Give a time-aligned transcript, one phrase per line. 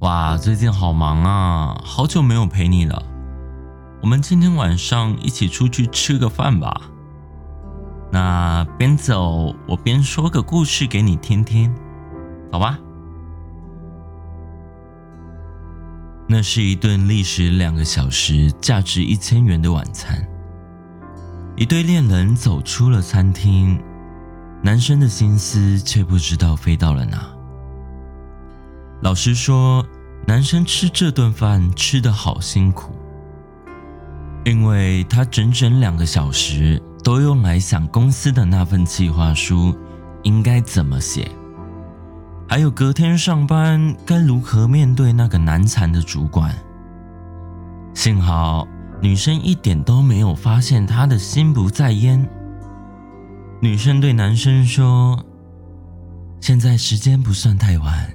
[0.00, 3.02] 哇，最近好忙啊，好久没有陪你了。
[4.00, 6.80] 我们今天晚上一起出去吃个饭吧。
[8.10, 11.70] 那边走我边说个故事给你听听，
[12.50, 12.78] 好吧？
[16.26, 20.26] 那是一顿历时两个小时、价值一千元的晚餐。
[21.56, 23.78] 一对恋人走出了餐厅，
[24.62, 27.30] 男生的心思却不知道飞到了哪。
[29.02, 29.84] 老师说，
[30.26, 32.92] 男生吃这顿饭吃得好辛苦，
[34.44, 39.74] 因为他整整两个小时都用来想公司的那份计划书
[40.22, 41.30] 应该怎么写，
[42.46, 46.54] 还有隔天上班该如何面对那个难缠的主管。
[47.94, 48.68] 幸好
[49.00, 52.28] 女生一点都没有发现他的心不在焉。
[53.62, 55.24] 女生对男生说
[56.40, 58.10] ：“现在时间不算太晚。”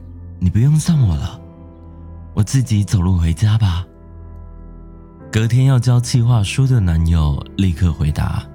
[0.45, 1.41] 你不用送我了，
[2.35, 3.83] 我自己走路回家吧。
[5.31, 8.45] 隔天要交计划书的男友立刻回答：“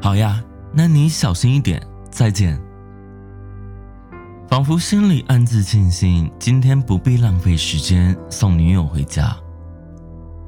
[0.00, 0.40] 好呀，
[0.72, 2.56] 那你小心一点，再见。”
[4.46, 9.36] 仿佛心里暗自庆幸今天不必浪费时间送女友回家。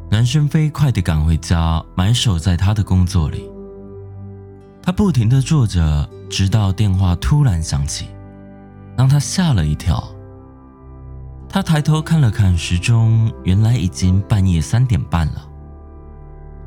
[0.08, 3.50] 男生飞快地赶回家，埋首在他的工作里。
[4.80, 8.06] 他不停地坐着，直到电话突然响起，
[8.96, 10.08] 让他吓了一跳。
[11.48, 15.48] 他抬头看了看时钟，原来已经半夜三点半了。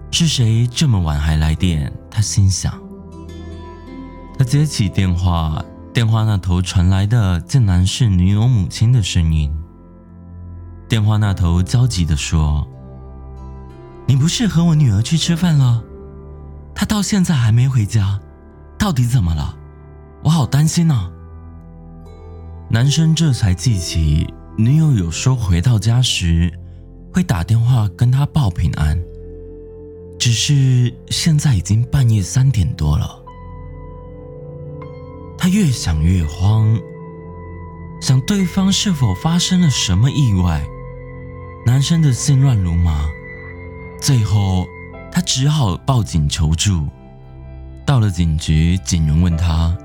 [0.10, 1.92] 是谁这么晚还来电？
[2.10, 2.74] 他心想。
[4.38, 9.54] 他接起电话，电话那头传来的竟然是女友母亲的声音。
[10.90, 12.68] 电话那头焦急地说
[14.08, 15.84] ：“你不是和我女儿去吃饭了？
[16.74, 18.20] 她到现在还没回家，
[18.80, 19.56] 到底怎么了？
[20.24, 21.10] 我好担心啊！”
[22.68, 24.34] 男生这才记起。
[24.58, 26.52] 女友有说回到家时
[27.14, 29.02] 会打电话跟他报平安，
[30.20, 33.18] 只是现在已经半夜三点多了。
[35.38, 36.80] 他越想越慌，
[38.02, 40.64] 想对方是否发生了什么意外。
[41.66, 43.10] 男生的心乱如麻，
[44.02, 44.68] 最后
[45.12, 46.88] 他只好报警求助。
[47.86, 49.76] 到了警局，警员问他：“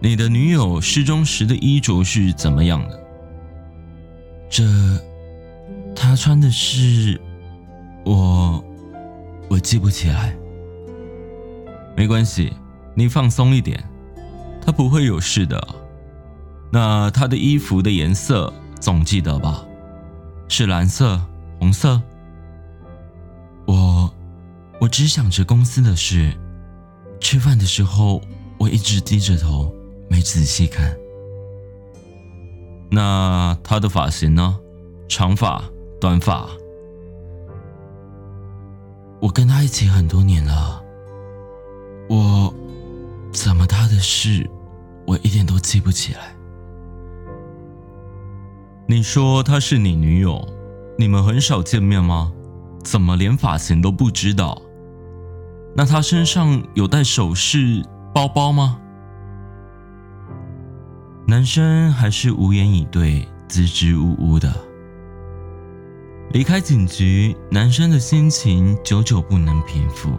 [0.00, 3.00] 你的女友失踪时的衣着是怎么样的？”
[4.54, 4.62] 这，
[5.96, 7.20] 他穿的是，
[8.04, 8.64] 我，
[9.50, 10.32] 我记不起来。
[11.96, 12.52] 没关系，
[12.94, 13.82] 你放松一点，
[14.64, 15.60] 他不会有事的。
[16.70, 19.66] 那他的衣服的颜色总记得吧？
[20.48, 21.20] 是蓝色、
[21.58, 22.00] 红色。
[23.66, 24.08] 我，
[24.80, 26.32] 我只想着公司的事。
[27.18, 28.22] 吃饭的时候，
[28.60, 29.74] 我一直低着头，
[30.08, 30.96] 没仔细看。
[32.94, 34.56] 那他的发型呢？
[35.08, 35.64] 长发、
[36.00, 36.48] 短发？
[39.20, 40.80] 我跟他一起很多年了，
[42.08, 42.54] 我
[43.32, 44.48] 怎么他的事，
[45.08, 46.36] 我一点都记不起来。
[48.86, 50.46] 你说她是你女友，
[50.96, 52.32] 你们很少见面吗？
[52.84, 54.62] 怎么连发型都不知道？
[55.74, 57.84] 那她身上有带首饰、
[58.14, 58.78] 包包吗？
[61.26, 64.54] 男生还是无言以对，支支吾吾的。
[66.32, 70.10] 离开警局，男生的心情久久不能平复。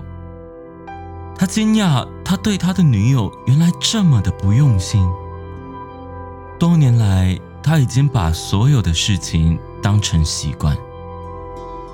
[1.37, 5.07] 他惊讶，他对他的女友原来这么的不用心。
[6.57, 10.75] 多年来，他已经把所有的事情当成习惯，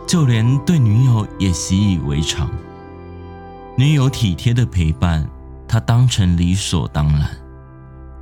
[0.07, 2.49] 就连对女友也习以为常。
[3.77, 5.29] 女友体贴的陪伴，
[5.67, 7.29] 他当成理所当然。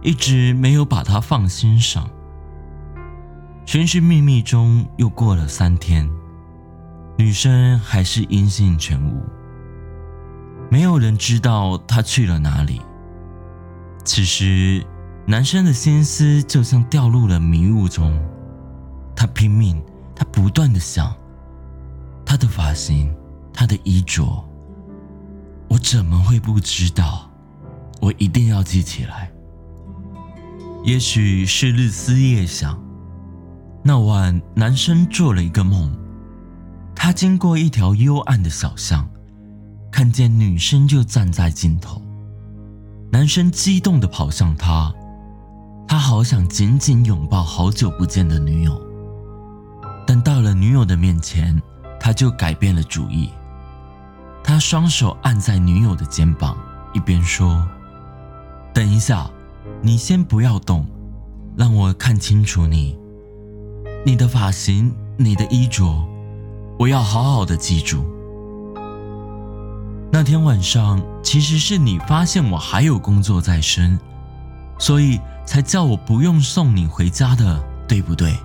[0.02, 2.10] 一直没有把他放心上。
[3.66, 6.10] 寻寻觅觅中，又过了三天，
[7.18, 9.22] 女生还是音信全无，
[10.72, 12.82] 没有人知道她去了哪里。
[14.04, 14.84] 此时，
[15.28, 18.20] 男生的心思就像掉入了迷雾中，
[19.16, 19.80] 他拼命，
[20.16, 21.16] 他不断的想，
[22.26, 23.14] 她的发型，
[23.54, 24.44] 她的衣着，
[25.68, 27.30] 我怎么会不知道？
[28.02, 29.30] 我一定要记起来。
[30.84, 32.82] 也许是日思夜想，
[33.84, 35.94] 那晚男生做了一个梦，
[36.96, 39.08] 他经过一条幽暗的小巷，
[39.92, 42.02] 看见女生就站在尽头。
[43.12, 44.94] 男生激动地跑向她，
[45.88, 48.82] 他好想紧紧拥抱好久不见的女友，
[50.08, 51.62] 但到了女友的面前，
[52.00, 53.30] 他就改变了主意。
[54.44, 56.58] 他双手按在女友的肩膀，
[56.94, 57.68] 一边说
[58.74, 59.30] ：“等一下。”
[59.90, 60.86] 你先不要动，
[61.58, 62.96] 让我看清楚你。
[64.06, 66.08] 你的发型，你的衣着，
[66.78, 68.06] 我要好好的记住。
[70.12, 74.00] 那天晚上，其实是你发现我还有工作在身，
[74.78, 78.38] 所以才叫我不用送你回家的，对不对？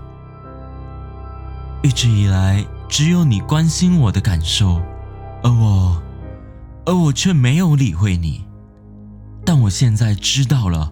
[1.83, 4.81] 一直以来，只有你关心我的感受，
[5.43, 6.03] 而我，
[6.87, 8.47] 而我却没有理会你。
[9.45, 10.91] 但我现在知道了，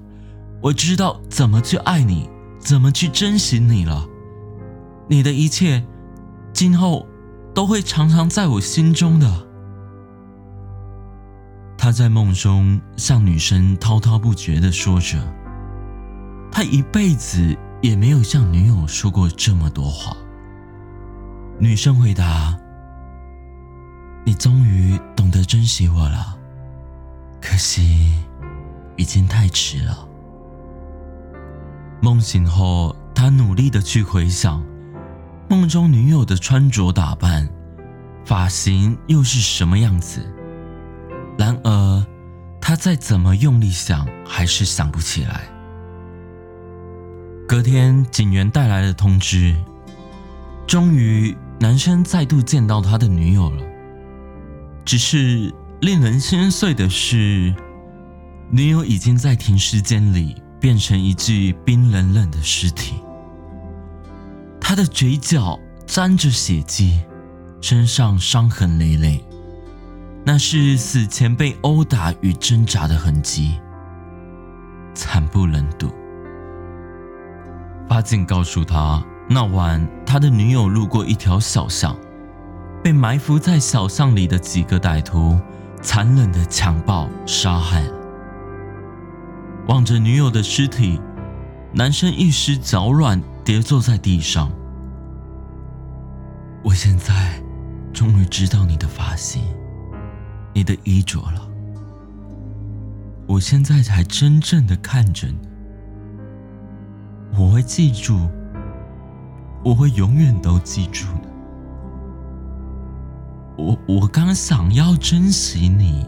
[0.62, 2.31] 我知道怎么去爱你，
[2.61, 4.06] 怎么去珍惜你了。
[5.09, 5.85] 你的一切，
[6.53, 7.05] 今后
[7.53, 9.49] 都会常常在我心中的。
[11.76, 15.19] 他在梦中向女生滔滔不绝地说着，
[16.53, 20.17] 他一辈子也没有向女友说过这么多话。
[21.59, 22.56] 女生回答
[24.25, 26.38] ：“你终于懂得珍惜我了，
[27.41, 28.12] 可惜
[28.97, 30.06] 已经太迟了。”
[32.02, 34.60] 梦醒后，他努力地去回想
[35.49, 37.49] 梦中女友的穿着打扮、
[38.25, 40.20] 发型又是什么样子。
[41.38, 42.06] 然而，
[42.60, 45.43] 他再怎么用力想，还是想不起来。
[47.46, 49.54] 隔天，警员带来了通知，
[50.66, 53.62] 终于，男生再度见到他的女友了。
[54.84, 57.54] 只是令人心碎的是，
[58.50, 62.94] 女友已经在停尸间里变成一具冰冷冷的尸体，
[64.61, 67.00] 他的嘴角沾着血迹，
[67.61, 69.25] 身上伤痕累累。
[70.25, 73.59] 那是死前被殴打与挣扎的痕迹，
[74.94, 75.93] 惨不忍睹。
[77.88, 81.97] 法警告诉他，那晚他的女友路过一条小巷，
[82.85, 85.41] 被埋伏在小巷里的几个歹徒
[85.82, 88.01] 残忍的强暴杀害了。
[89.73, 91.01] 望着女友的尸体，
[91.73, 94.53] 男生一时脚软，跌坐在地上。
[96.63, 97.43] 我现在
[97.91, 99.43] 终于知道你的发型。
[100.53, 101.49] 你的衣着了，
[103.27, 105.39] 我现在才真正的看着你，
[107.39, 108.29] 我会记住，
[109.65, 111.31] 我会永远都记住的。
[113.57, 116.07] 我我刚想要珍惜你，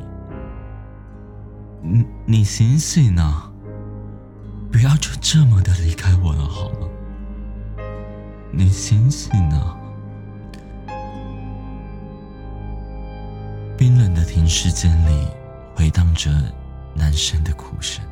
[1.80, 3.52] 你你醒醒啊！
[4.74, 6.88] 不要就这么的离开我了好吗？
[8.50, 9.78] 你醒醒啊！
[13.78, 15.28] 冰冷的停尸间里
[15.76, 16.28] 回荡着
[16.92, 18.04] 男生的哭声。